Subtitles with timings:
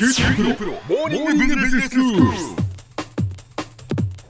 [0.00, 2.22] 九州大学モーニングビジネススクール。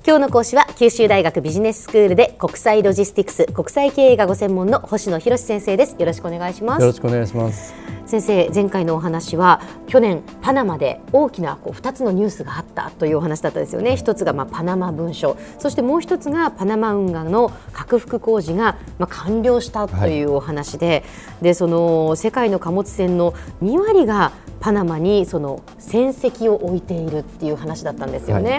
[0.05, 5.95] 今日の講師は九州大学ビジネススクールで国際ロジスティクス国際経営がご専門の星野博先生です。
[5.97, 6.81] よろしくお願いします。
[6.81, 7.73] よろしくお願いします。
[8.05, 13.97] 先生前回のお話は去年パナマで大きなこう2つのニュースがあったというお話だったですよね。
[13.97, 15.37] 一つがまあパナマ文書。
[15.61, 20.97] そしてもう一つがパナマ運河の拡幅工事がまあ完了したというお話で、は
[21.43, 28.51] い、でその世界の貨物船の2割がパナマにその船籍を置いているっていう話だったんですよね。
[28.51, 28.57] は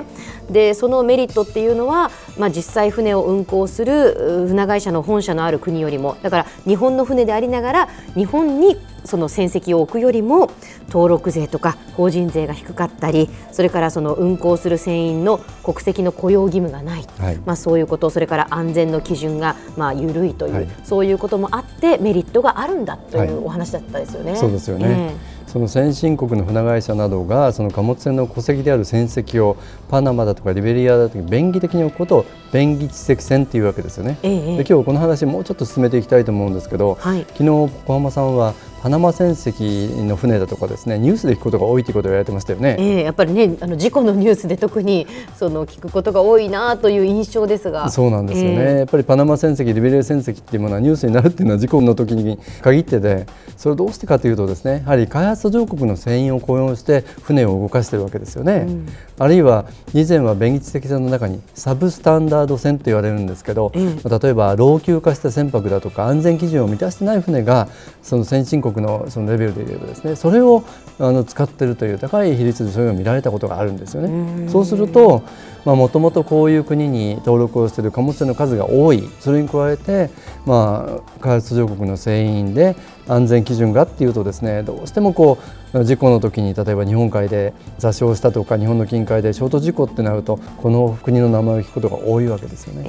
[0.49, 10.51] い、でそのメリットっていうのは、まあ、実際船を運航する船会社の本社のある国よりもだから日本の船でありながら日本にその船籍を置くよりも
[10.87, 24.35] 登録税とか法人税が低かったりそれからその運航する船員の国籍の雇用義務がない、はい、まあ、そういうことそれから安全の基準がまあ緩いという、はい、そういうこともあってメリットがあるんだというお話だったですよね。
[24.35, 29.57] そうですよね、えーその先進国の船会社などがその貨物船の戸籍である船籍を
[29.89, 42.77] パナマだとかリベリアだとか便宜的に置くことを便宜知積船っていうわけですよね、ええ、で今日この話もうちょっと進めていきたいと思うんですけど、はい、昨日小浜さんはパナマ船籍の船だとかですねニュースで聞くことが多いということを言われてましたよね。
[42.79, 45.05] えー、やっぱりねあの事故のニュースで特に
[45.37, 47.89] その聞くことが多いなという印象ですが。
[47.91, 58.87] そうなんですよね、えー、やっぱりパナマ船籍リベレー船籍っていうものはニュースになるっていうのは事故の時に限ってでそれどうしてかというとですねやはり開発途上国の船員を雇用して船を動かしているわけですよね、うん、
[59.19, 67.67] あるいは以前は便宜知的船の中にサブスタンダード船と言われるんですけど、うん、例えば老朽化した船舶だとか安全基準を満たしてない船が
[68.01, 70.63] その先進国のそのレベルで言えばですねそれを
[70.99, 74.49] あの使っているという高い比率でそういうのを見られたことがあるんですよね。
[74.49, 75.23] そうすると
[75.65, 80.09] もともとこういう国に登録をしている貨物船の数が多いそれに加えて、
[80.45, 82.75] まあ、開発途上国の船員で
[83.11, 85.37] 安全基準がっていうとですねどうしてもこ
[85.73, 92.85] う事故の時に例えば日本海で座礁したとか日本の近海で衝突事故ってなるとこの国の名前を聞くことが多いわけですよね。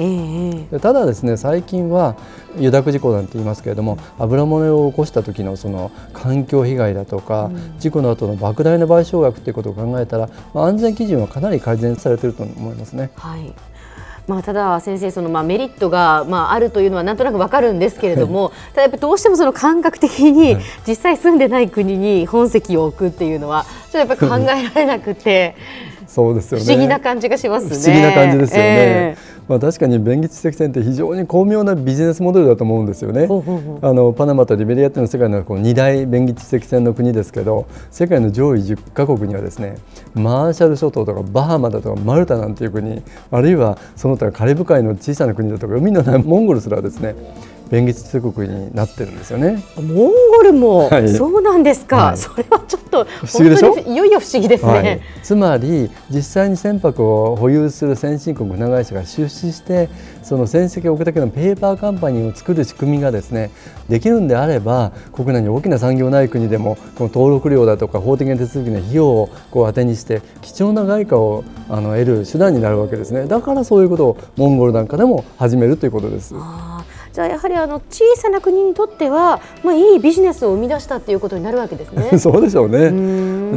[0.70, 2.16] えー、ただですね最近は
[2.56, 13.10] 油濁事故なんて言いますけれども油漏れを起こした時のその環境被害だとか、うん、事故の後の莫大な賠償額ということを考えたら、まあ、安全基準はかなり改善されていると思いますね。
[13.16, 13.52] はい
[14.28, 20.56] まあ、ただ先生そのまあメリットがまああるというのはなんとなくわかるんですけれども、はい、ただやっぱどうしてもその感覚的に
[20.86, 25.56] 実際住んでない国に本籍を置くっていうのはちょっとやっぱり考えられなくて。
[26.06, 26.64] そうですよね。
[26.66, 27.70] 不思議な感じがしますね。
[27.70, 28.62] 不思議な感じですよね。
[28.62, 33.28] えーまあ、確かに便宜知的船って非常に巧妙なビジネスモデルだと思うんですよね。
[33.82, 39.78] あのパナマとリベリアっていうのは世界のこう2大便宜知的船の国ですけど世界の上位10カ国にはですね
[40.14, 47.14] マーシャル諸島とかバハマだとかマルタなんていう国あるいはその他カリブ海の小さな国だとか海のないモンゴルすらですね
[47.72, 49.64] 便宜通国になってるんですよね。
[49.76, 53.78] モンゴルも、はい、そうなんですか、はい、それはちょっと不思議でしょ？
[53.78, 59.88] いよいよ不思議ですね、はい、つまり実際に船舶を保有する先進国船会社が出資して
[60.22, 63.50] その船籍を置くだけのペーパーカンパニーを作る仕組みがですね
[63.88, 73.24] できるんであれば国内に大きな産業ない国でもこの登録料だとか法的な手続きの費用をこう当てにして貴重な外貨をあの得る手段になるわけですね。
[73.24, 76.34] だからそういうことをモンゴルなんかでも始めるということです。
[77.12, 82.16] じゃあやはりあの小さな国にとっては、まあ、いいビジネスを生み出したということになるわけですね。
[82.18, 82.90] そうでしょうね。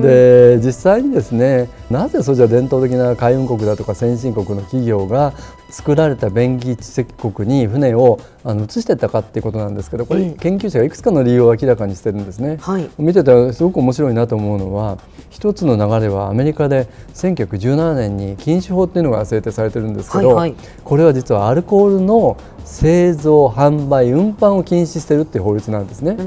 [0.01, 5.33] で実際にですねなぜそうじゃ伝統的な海運国だとか先進国の企業が
[5.69, 12.57] 作られた便宜知的国に船をあの移していったかっていうことなんですけどこれ研究者がいくつかの理由を明らかにしてるんですね。
[12.59, 14.97] はい、見ててすごく面白いなと思うのは
[15.29, 26.17] 一つの流れはアメリカで1917年に禁酒法っていうのが制定されてるんですけど、はいはい、これは実はアルコールの製造販売運搬を禁止してるっていう法律なんですね。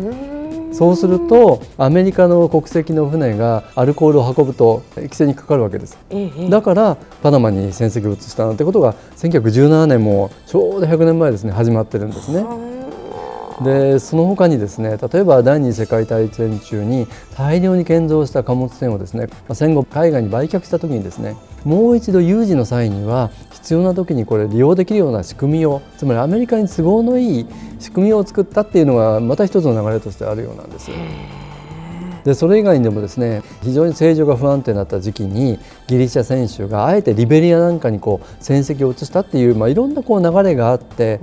[0.72, 5.98] そうするとアメリカの国籍の船がアルコールを運ぶと規制にかかるわけです、
[6.50, 12.67] だからパナマに船籍を移したなんてことが1917年もちょうど100年前ですね始まってるんですね。
[13.64, 27.46] でその他にですね例えば第二次世界大戦中に大量に建造した貨物船をですね戦後海外に売却した時にですねもう一度有事の際には必要な時にこれ利用できるような仕組みをつまりアメリカに都合のいい
[27.80, 30.96] 仕組みを作ったっていうのがまた一つの流れとしてあるようなんですよ。
[32.24, 41.20] でそれ以外にでもですね非常に政情が不安定になった時期にギリシャ選手があえてリベリアなんかにこう戦績を移したっていう、まあ、いろんなこう流れがあって、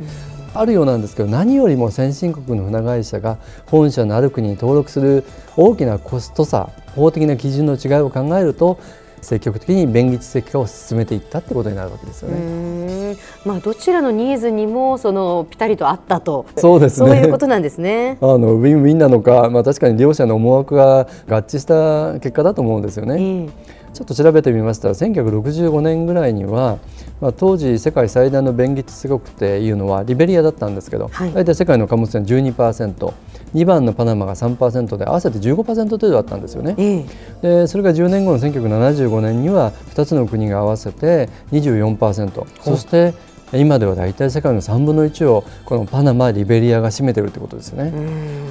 [0.56, 3.38] あるようなんですけど何よりも先進国の船会社が
[3.68, 5.24] 本社のある国に登録する
[5.58, 8.80] 大きなコスト差法的な基準の違いを考えると
[9.22, 13.18] 積極的に便宜知的化を進めていったってことになるわけですよね。
[13.44, 18.18] まあどちらのニーズにもそのピタリとあったとそうですねそういうことなんですね。
[18.22, 23.16] あのウィンウィンなのか、まあ、確かに両者の思惑が合致した結果だと思うんですよね。
[23.16, 23.50] えー
[23.96, 26.80] ちょっと調べてみましたら1965年ぐらいには、
[27.22, 36.76] まあ、当時世界最大の便宜地国っていうのはリベリアだったんですけど、はい、大体世界の貨物船 12%2 番のパナマが3%で合わせて15%程度だったんですよね。
[36.78, 43.14] えー、でそれが10年後の1975年には2つの国が合わせて24%そして
[43.54, 47.94] 今では大体世界の3分の1をこのパナマ、リベリアが占めてるってことですよね。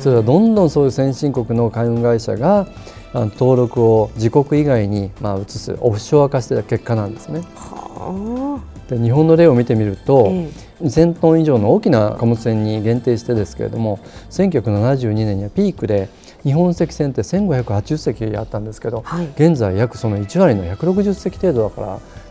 [0.00, 2.66] それはどんどんそういう先進国の海運会社が
[3.12, 7.42] 登録を自国以外にまあ移すオフショア化してた結果なんですね。
[8.88, 10.50] で日本の例を見てみると、え
[10.82, 13.98] え、2000トン以上の大きな貨物船に限定してですけれども
[14.30, 16.10] 1972年にはピークで
[16.42, 21.86] 日本籍船って1580隻あったんですけど、はい、現在約その1割の160隻程度だから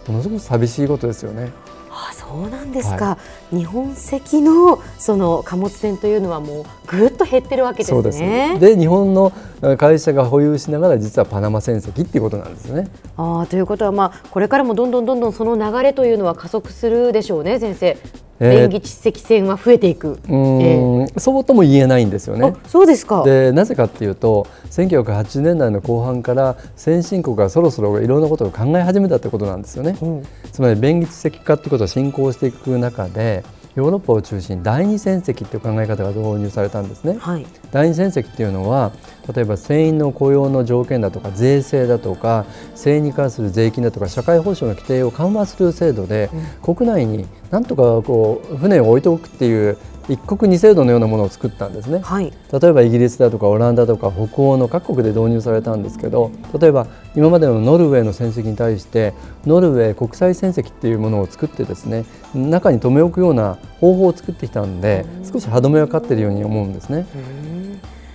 [0.08, 1.52] ものすごく寂しいことですよね。
[1.96, 3.18] あそうなんですか、は
[3.52, 8.58] い、日本籍のその貨物船というのはもうぐっと減ってるわけですね。
[8.60, 9.32] で日本の
[9.78, 12.88] 会社が保有しながら実はパナマ船籍っていうことなんですね。
[13.16, 17.98] あということは、まあ、これからもどんどんどんどんその流れというのは加速するでしょうね先生。
[18.44, 22.54] 演技知的線は増えていく、えー、そうとも言えないんですよね。
[22.68, 29.98] そうですかでなぜかっていうと1980年代の後半から先進国がそろそろいろんなことを考え始めたってことなんですよね。
[30.02, 33.44] うん、つまり便宜知的化ってことが進行していく中で
[33.76, 37.18] ヨーロッパを中心に第二戦績という考え方が導入されたんですね。
[37.20, 38.92] はい、第二戦績っていうのは
[39.34, 46.30] 例えば船員の雇用の条件だとか税制だとか船員に関する税金だとか社会保障の規定を緩和する制度で、
[46.66, 49.78] うん、国内になんとかこう船を置いておくっていう
[50.10, 59.14] 一国二制度のようなものを作ったんですね、はい、例えばイギリスだとかオランダとか北欧の各国で導入されたんですけど例えば今までのノルウェーの戦績に対して
[59.46, 67.06] ノルウェー国際戦績っていうものを作ってですね中に留め置くような方法を作ってきたんで少し歯止めがかっているように思うんですね。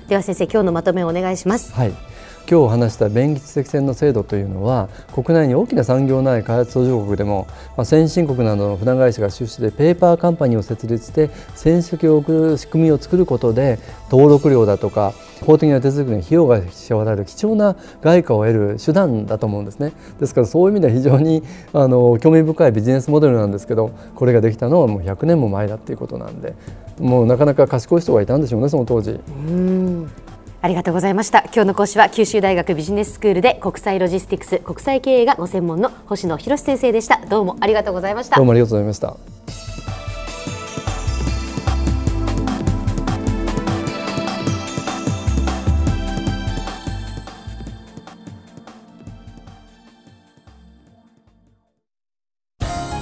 [0.09, 1.73] では先生今日のまとめをお願いします。
[1.73, 1.93] はい
[2.51, 7.47] 今日話した便宜知的船の制度というのは国内に大きな産業内開発途上国でも、
[7.77, 13.79] まあ、先進国などの船会社が出資でペーパーカンパニーを設立して船籍を送る仕組みを作ることで
[14.11, 15.13] 登録料だとか
[15.43, 21.43] 法的な手続きの費用が支払われる貴重な外貨を得る手段だと思うんですねですからそういう意味では非常に
[21.75, 26.55] あの興味深いビジネスモデルなんですけどこれができたのはもう100年も前だっていうことなんで
[26.99, 29.21] もうなかなか賢い人がいたんでしょうねその当時。
[30.63, 31.45] うんありがとうございました。
[31.55, 37.25] 今日の講師は九州大学ビジネススクールで国際ロジスティクス国際経営がご専門の星野博先生でした。
[37.27, 38.37] どうもありがとうございました。
[38.37, 39.17] どうもありがとうございました。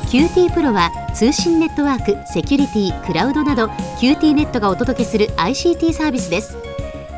[0.08, 3.66] QT プロは通信ネットワーク、セキュリティ、クラウドなど
[4.00, 6.65] QT ネットがお届けする ICT サービスです